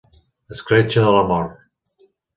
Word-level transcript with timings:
Escletxa 0.55 1.03
de 1.09 1.13
la 1.19 1.23
mort 1.33 2.09